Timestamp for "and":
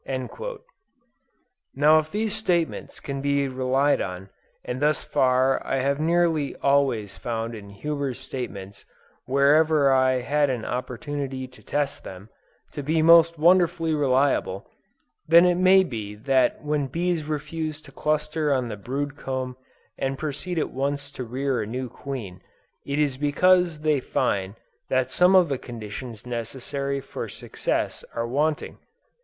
4.65-4.81, 19.99-20.17